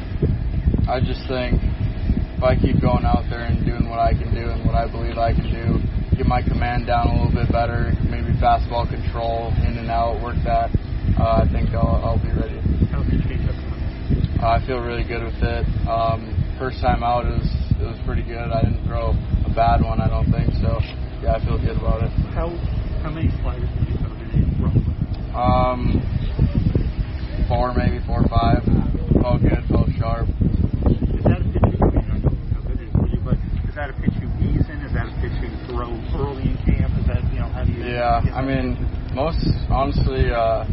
[0.87, 1.59] I just think
[2.39, 4.87] if I keep going out there and doing what I can do and what I
[4.87, 5.88] believe I can do,
[6.19, 10.35] get my command down a little bit better, maybe fastball control in and out, work
[10.43, 10.69] that,
[11.17, 12.59] uh, I think I'll, I'll be ready.
[12.91, 14.43] Your changeup going?
[14.43, 15.65] Uh, I feel really good with it.
[15.87, 17.47] Um, first time out, it was
[17.79, 18.51] it was pretty good.
[18.51, 19.15] I didn't throw
[19.47, 20.51] a bad one, I don't think.
[20.59, 20.83] So
[21.23, 22.11] yeah, I feel good about it.
[22.35, 22.51] How
[22.99, 25.39] how many sliders have you thrown in a?
[25.39, 26.03] Um,
[27.47, 28.67] four, maybe four or five.
[29.23, 30.27] Felt good, felt sharp.
[30.27, 33.23] Is that a pitch I mean, I don't know how good it is for you,
[33.23, 33.39] but
[33.71, 34.18] is that a pitch
[34.99, 35.15] you ease in?
[35.15, 36.93] Is that a pitch you throw early in camp?
[36.99, 37.85] Is that, you know, how do you.
[37.85, 38.75] Yeah, I mean,
[39.15, 40.67] most honestly, uh,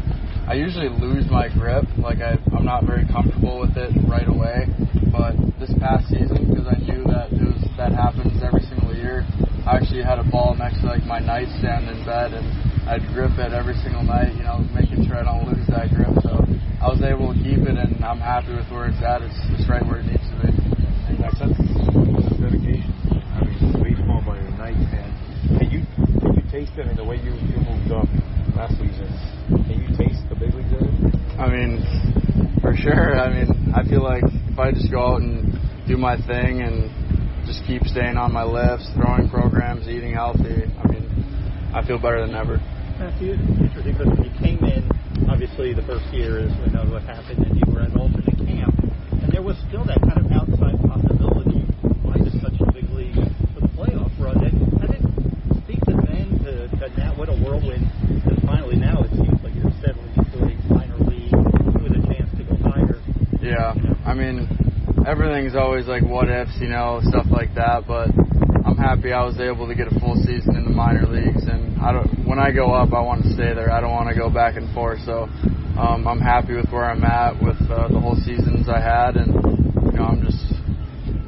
[0.48, 1.86] I usually lose my grip.
[1.98, 4.66] Like I, I'm not very comfortable with it right away.
[5.12, 9.26] But this past season, because I knew that it was that happens every single year,
[9.66, 12.46] I actually had a ball next to like my nightstand in bed, and
[12.88, 14.36] I'd grip it every single night.
[14.36, 16.14] You know, making sure I don't lose that grip.
[16.22, 16.46] So
[16.82, 19.24] I was able to keep it, and I'm happy with where it's at.
[19.24, 20.76] It's, it's right where it needs to be.
[21.18, 23.05] That's, that's, that's dedication.
[24.28, 25.14] I mean, baseball by your nightstand.
[25.60, 25.82] Can you
[26.20, 28.08] can you taste it in the way you, you moved up
[28.56, 29.08] last season?
[29.48, 30.74] Can you taste the big leagues?
[30.74, 31.40] in it?
[31.40, 31.86] I mean,
[32.62, 33.20] for sure.
[33.20, 35.54] I mean, I feel like if I just go out and
[35.88, 36.90] do my thing and
[37.46, 41.06] just keep staying on my lifts, throwing programs, eating healthy, I mean,
[41.74, 42.58] I feel better than ever.
[42.98, 44.88] Matthew, it's interesting because when you came in,
[45.30, 48.74] obviously the first year is we know what happened, and you were at alternate camp,
[49.20, 51.68] and there was still that kind of outside possibility.
[52.02, 53.20] Why just such a big league
[53.54, 54.40] for the playoff run?
[54.48, 55.12] And I didn't
[55.68, 57.84] speak to then to, to now what a whirlwind.
[58.24, 61.36] Because finally now it seems like you're settling into a minor league
[61.84, 63.04] with a chance to go higher.
[63.44, 63.76] Yeah,
[64.08, 64.48] I mean,
[65.06, 67.86] everything's always like what ifs, you know, stuff like that.
[67.88, 68.10] But
[68.66, 71.78] I'm happy I was able to get a full season in the minor leagues, and
[71.80, 72.10] I don't.
[72.26, 73.72] When I go up, I want to stay there.
[73.72, 75.00] I don't want to go back and forth.
[75.06, 75.30] So
[75.78, 79.30] um, I'm happy with where I'm at with uh, the whole seasons I had, and
[79.86, 80.42] you know, I'm just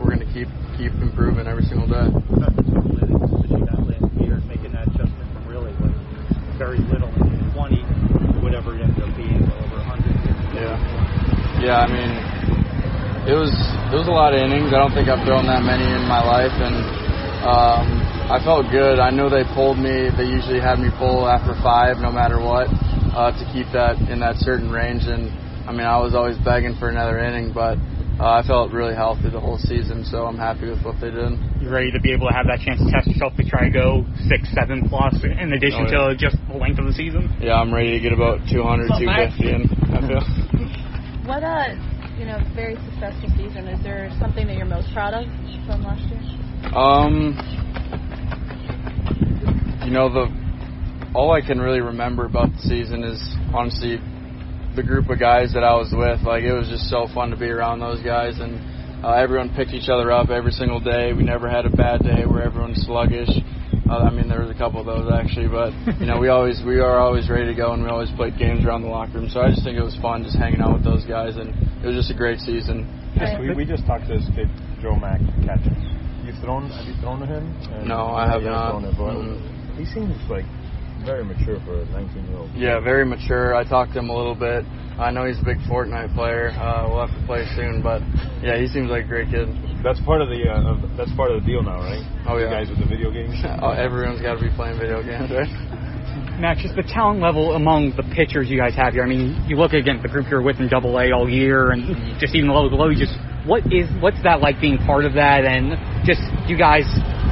[0.01, 2.09] we're gonna keep keep improving every single day.
[2.09, 5.93] About the two minutes that you got last year, making that adjustment from really like
[6.57, 10.57] very little in 20 to whatever it ended up being, well over 100.
[10.57, 10.97] Yeah.
[11.61, 12.11] Yeah, I mean,
[13.27, 13.51] it was
[13.91, 14.71] it was a lot of innings.
[14.71, 16.79] I don't think I've thrown that many in my life, and
[17.43, 17.83] um,
[18.31, 19.03] I felt good.
[19.03, 20.07] I know they pulled me.
[20.15, 22.71] They usually had me pull after five, no matter what,
[23.11, 25.03] uh, to keep that in that certain range.
[25.11, 25.27] And
[25.67, 27.75] I mean, I was always begging for another inning, but
[28.15, 31.35] uh, I felt really healthy the whole season, so I'm happy with what they did.
[31.59, 33.73] You ready to be able to have that chance to test yourself to try to
[33.75, 36.15] go six, seven plus in addition Oh, yeah.
[36.15, 37.27] to just the length of the season?
[37.43, 39.67] Yeah, I'm ready to get about 200, 250 in.
[39.91, 40.23] I feel.
[41.27, 41.75] What uh,
[42.27, 43.69] you know, very successful season.
[43.69, 45.23] Is there something that you're most proud of
[45.65, 46.19] from last year?
[46.75, 47.39] Um,
[49.85, 50.27] you know the
[51.15, 53.17] all I can really remember about the season is
[53.53, 53.95] honestly
[54.75, 56.27] the group of guys that I was with.
[56.27, 58.59] Like it was just so fun to be around those guys, and
[59.05, 61.13] uh, everyone picked each other up every single day.
[61.13, 63.31] We never had a bad day where everyone's sluggish.
[63.89, 66.61] Uh, I mean, there was a couple of those actually, but you know, we always
[66.65, 69.29] we are always ready to go, and we always played games around the locker room.
[69.31, 71.87] So I just think it was fun just hanging out with those guys, and it
[71.87, 72.83] was just a great season.
[73.17, 75.71] Just, we, we just talked to this kid, Joe Mack, catcher.
[76.27, 76.67] You've thrown?
[76.69, 77.47] Have you thrown to him?
[77.71, 78.75] And No, I have not.
[78.75, 79.77] Thrown it, but Mhm.
[79.79, 80.43] he seems like
[81.07, 82.51] very mature for a 19 year old.
[82.51, 83.55] Yeah, very mature.
[83.55, 84.67] I talked to him a little bit.
[84.99, 86.51] I know he's a big Fortnite player.
[86.51, 88.03] Uh, we'll have to play soon, but
[88.43, 89.47] yeah, he seems like a great kid.
[89.83, 92.03] That's part of the uh, of, that's part of the deal now, right?
[92.27, 92.59] Oh, You yeah.
[92.59, 93.39] guys with the video games.
[93.63, 95.47] Oh, everyone's got to be playing video games, right?
[96.43, 99.01] Max, just the talent level among the pitchers you guys have here.
[99.01, 101.71] I mean, you look again at the group you're with in Double A all year,
[101.71, 102.89] and just even below below.
[102.89, 103.15] You just
[103.47, 106.83] what is what's that like being part of that, and just you guys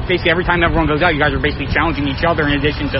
[0.08, 2.88] basically every time everyone goes out, you guys are basically challenging each other in addition
[2.96, 3.00] to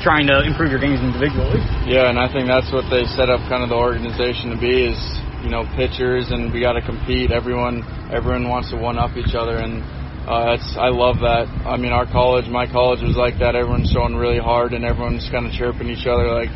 [0.00, 1.58] trying to improve your games individually.
[1.84, 4.94] Yeah, and I think that's what they set up kind of the organization to be
[4.94, 4.98] is
[5.42, 7.34] you know pitchers, and we got to compete.
[7.34, 7.82] Everyone
[8.14, 9.82] everyone wants to one up each other, and
[10.30, 11.50] uh, it's I love that.
[11.66, 13.58] I mean, our college, my college was like that.
[13.58, 16.54] Everyone's throwing really hard, and everyone's kind of chirping each other like.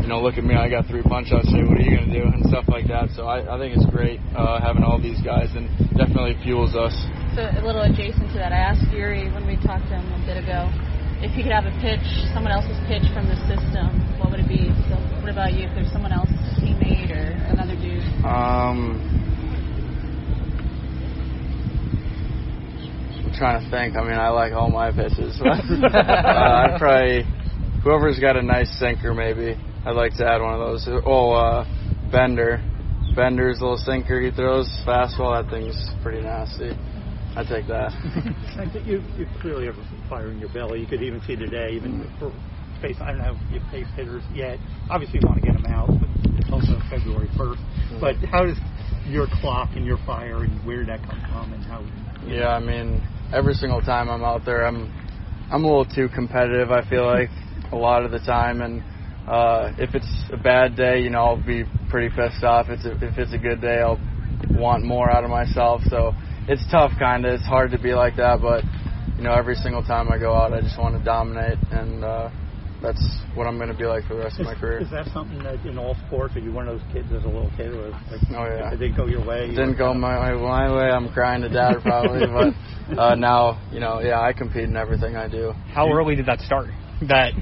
[0.00, 0.54] You know, look at me!
[0.54, 1.50] I got three punch outs.
[1.52, 2.24] Say, what are you gonna do?
[2.24, 3.10] And stuff like that.
[3.14, 5.68] So I, I think it's great uh, having all these guys, and
[5.98, 6.94] definitely fuels us.
[7.36, 10.20] So a little adjacent to that, I asked Eury when we talked to him a
[10.26, 10.70] bit ago
[11.22, 12.02] if he could have a pitch,
[12.34, 13.94] someone else's pitch from the system.
[14.18, 14.74] What would it be?
[14.90, 15.68] So what about you?
[15.68, 18.02] If there's someone else, a teammate or another dude?
[18.26, 18.98] Um,
[23.22, 23.96] I'm trying to think.
[23.96, 25.40] I mean, I like all my pitches.
[25.44, 27.22] uh, I'd probably
[27.84, 29.54] whoever's got a nice sinker, maybe.
[29.84, 30.88] I'd like to add one of those.
[31.04, 31.64] Oh, uh,
[32.10, 32.62] Bender.
[33.16, 35.42] Bender's little sinker he throws fastball.
[35.42, 36.70] That thing's pretty nasty.
[37.34, 37.92] I take that.
[38.58, 39.74] I think you you clearly have
[40.08, 40.80] fire in your belly.
[40.80, 42.30] You could even see today, even for
[42.80, 42.96] face.
[43.00, 44.58] I don't know if you've faced hitters yet.
[44.88, 46.08] Obviously, you want to get them out, but
[46.38, 48.00] it's also February 1st.
[48.00, 48.58] But how does
[49.06, 51.84] your clock and your fire and where did that come from and how?
[52.24, 53.02] Yeah, I mean,
[53.32, 54.92] every single time I'm out there, I'm
[55.50, 56.70] I'm a little too competitive.
[56.70, 57.30] I feel like
[57.72, 58.82] a lot of the time, and
[59.26, 62.66] uh, if it's a bad day, you know, I'll be pretty pissed off.
[62.68, 64.00] It's a, if it's a good day, I'll
[64.50, 65.82] want more out of myself.
[65.88, 66.12] So
[66.48, 67.34] it's tough, kind of.
[67.34, 68.64] It's hard to be like that, but
[69.16, 72.30] you know, every single time I go out, I just want to dominate, and uh,
[72.82, 74.80] that's what I'm going to be like for the rest is, of my career.
[74.80, 76.34] Is that something that in all sports?
[76.34, 77.72] Are you one of those kids as a little kid?
[77.72, 79.44] Where like, oh yeah, it didn't go your way.
[79.44, 80.90] It didn't go my, my way.
[80.90, 82.26] I'm crying to dad probably,
[82.90, 85.52] but uh, now you know, yeah, I compete in everything I do.
[85.72, 86.70] How early did that start?
[87.02, 87.32] That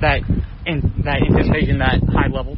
[0.00, 0.22] that
[0.66, 2.56] and that anticipation, that high level.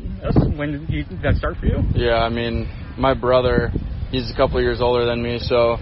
[0.57, 1.82] When did you, that start for you?
[1.95, 3.70] Yeah, I mean, my brother,
[4.11, 5.78] he's a couple years older than me, so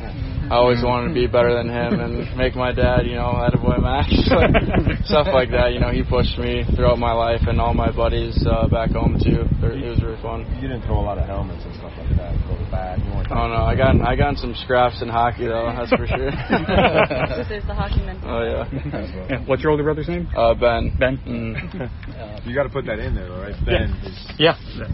[0.51, 3.55] I always wanted to be better than him and make my dad, you know, out
[3.55, 4.11] of boy match.
[5.07, 8.34] Stuff like that, you know, he pushed me throughout my life and all my buddies
[8.51, 9.46] uh, back home too.
[9.46, 10.42] It was really fun.
[10.59, 12.34] You didn't throw a lot of helmets and stuff like that.
[12.51, 12.98] Throw the bat.
[13.30, 15.70] Oh no, I got I got some scraps in hockey though.
[15.70, 16.34] That's for sure.
[16.34, 18.18] so there's the hockey mentality.
[18.30, 19.26] Oh yeah.
[19.30, 19.44] yeah.
[19.46, 20.28] What's your older brother's name?
[20.36, 20.94] Uh, Ben.
[20.98, 21.18] Ben.
[21.26, 22.46] Mm.
[22.46, 23.55] you got to put that in there, though, right?
[23.64, 23.90] Ben.
[24.38, 24.55] Yeah.
[24.76, 24.86] yeah.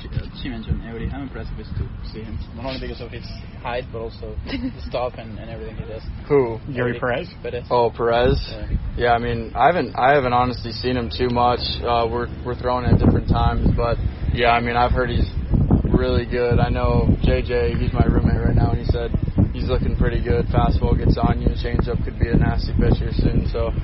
[0.00, 3.00] She, uh, she mentioned every how impressive it is to see him, not only because
[3.00, 3.24] of his
[3.62, 6.02] height, but also the stuff and, and everything he does.
[6.28, 6.62] Who?
[6.70, 7.26] Eury Perez.
[7.42, 7.66] Perez.
[7.68, 8.38] Oh, Perez.
[8.46, 8.68] Yeah.
[8.96, 11.58] yeah, I mean, I haven't I haven't honestly seen him too much.
[11.82, 13.98] Uh, we're we're throwing at different times, but
[14.32, 15.26] yeah, I mean, I've heard he's
[15.90, 16.60] really good.
[16.60, 19.10] I know JJ, he's my roommate right now, and he said
[19.52, 20.46] he's looking pretty good.
[20.46, 23.50] Fastball gets on you, changeup could be a nasty pitch here soon.
[23.50, 23.74] So,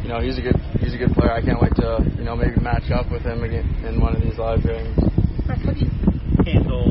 [0.00, 1.32] you know, he's a good he's a good player.
[1.32, 4.22] I can't wait to you know maybe match up with him again in one of
[4.22, 4.96] these live games.
[5.44, 5.92] How do you
[6.40, 6.88] handle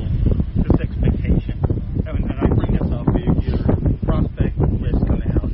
[0.62, 1.58] this expectation?
[2.06, 3.08] I mean, and I bring this up.
[3.16, 3.64] Your, your
[4.04, 5.50] prospect list coming out.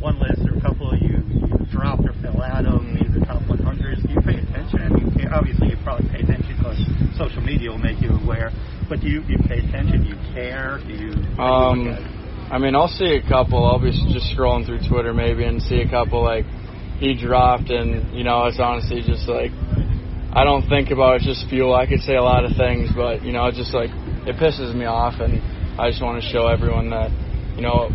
[0.00, 2.82] One list, or a couple of you you dropped or fell out of.
[2.82, 4.06] These are top 100s.
[4.06, 4.80] Do you pay attention?
[4.80, 6.80] I mean, obviously you probably pay attention because
[7.18, 8.50] social media will make you aware.
[8.88, 10.02] But do you, you pay attention?
[10.02, 10.08] Do
[10.78, 10.86] care?
[10.86, 11.12] Do you?
[11.42, 13.64] Um, I mean, I'll see a couple.
[13.64, 16.44] I'll be just scrolling through Twitter maybe and see a couple like
[16.98, 19.50] he dropped, and you know, it's honestly just like
[20.32, 21.22] I don't think about it.
[21.22, 21.74] Just fuel.
[21.74, 23.90] I could say a lot of things, but you know, it's just like
[24.28, 25.40] it pisses me off, and
[25.80, 27.10] I just want to show everyone that
[27.56, 27.90] you know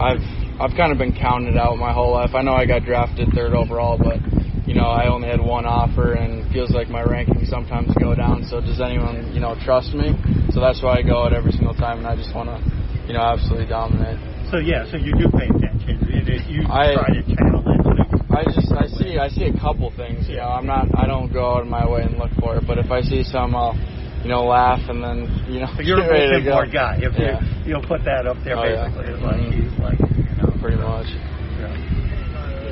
[0.00, 0.22] I've
[0.60, 2.30] I've kind of been counted out my whole life.
[2.34, 4.20] I know I got drafted third overall, but
[4.66, 8.14] you know, I only had one offer and it feels like my rankings sometimes go
[8.14, 8.46] down.
[8.48, 10.16] So does anyone, you know, trust me?
[10.54, 12.62] So that's why I go out every single time and I just want to,
[13.10, 14.22] you know, absolutely dominate.
[14.54, 15.98] So yeah, so you do pay attention.
[16.46, 17.82] You I, try to channel it.
[18.30, 21.32] I just, I see, I see a couple things, you know, I'm not, I don't
[21.32, 23.74] go out of my way and look for it, but if I see some, I'll,
[24.22, 26.54] you know, laugh and then, you know, so you're get a ready to bulletin go.
[26.54, 26.98] board guy.
[27.02, 27.42] If yeah.
[27.42, 29.10] you, you'll put that up there oh, basically.
[29.10, 29.14] Yeah.
[29.18, 31.10] It's like he's like, you know, pretty much.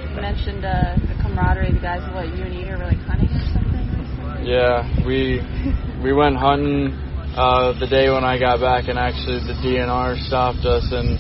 [0.07, 1.75] You mentioned uh, the camaraderie.
[1.75, 3.83] The guys, what you and Eder were like hunting or something.
[3.91, 4.55] Recently?
[4.55, 5.43] Yeah, we
[5.99, 6.95] we went hunting
[7.37, 11.17] uh, the day when I got back, and actually the DNR stopped us, and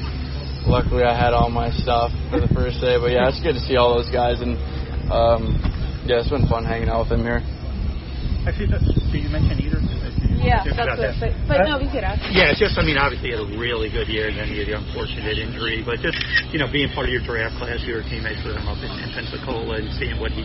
[0.68, 3.00] luckily I had all my stuff for the first day.
[3.00, 4.60] But yeah, it's good to see all those guys, and
[5.08, 5.56] um,
[6.04, 7.40] yeah, it's been fun hanging out with them here.
[8.44, 9.80] Actually, did you mention Eder?
[10.42, 11.14] Yeah, that's it.
[11.22, 12.18] But, but no, we could ask.
[12.34, 14.58] Yeah, it's just, I mean, obviously he had a really good year, and then he
[14.58, 15.86] had the unfortunate injury.
[15.86, 16.18] But just,
[16.50, 19.08] you know, being part of your draft class, your teammates with him up in, in
[19.14, 20.42] Pensacola, and seeing what he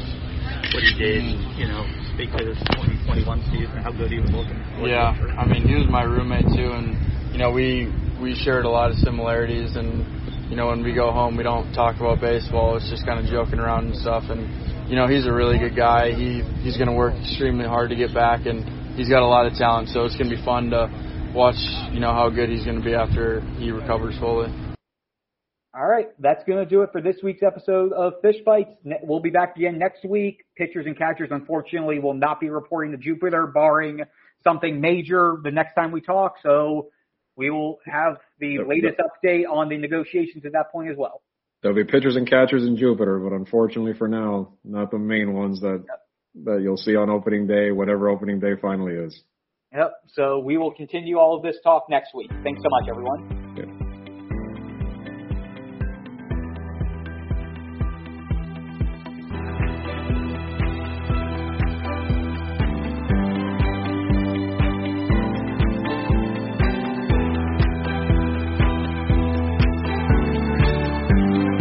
[0.73, 1.23] what he did,
[1.57, 1.83] you know,
[2.13, 4.57] speak to this 2021 season, how good he was looking.
[4.83, 6.97] Yeah, I mean, he was my roommate too, and
[7.31, 7.91] you know, we
[8.21, 10.05] we shared a lot of similarities, and
[10.49, 12.77] you know, when we go home, we don't talk about baseball.
[12.77, 15.75] It's just kind of joking around and stuff, and you know, he's a really good
[15.75, 16.13] guy.
[16.13, 18.63] He he's going to work extremely hard to get back, and
[18.95, 19.89] he's got a lot of talent.
[19.89, 20.89] So it's going to be fun to
[21.35, 21.59] watch,
[21.91, 24.49] you know, how good he's going to be after he recovers fully.
[25.77, 28.71] All right, that's going to do it for this week's episode of Fish Bites.
[29.03, 30.43] We'll be back again next week.
[30.55, 34.01] Pitchers and catchers, unfortunately, will not be reporting to Jupiter, barring
[34.43, 36.37] something major the next time we talk.
[36.41, 36.89] So
[37.35, 41.21] we will have the latest update on the negotiations at that point as well.
[41.61, 45.61] There'll be pitchers and catchers in Jupiter, but unfortunately for now, not the main ones
[45.61, 46.45] that yep.
[46.45, 49.21] that you'll see on opening day, whatever opening day finally is.
[49.75, 49.93] Yep.
[50.13, 52.31] So we will continue all of this talk next week.
[52.43, 53.36] Thanks so much, everyone.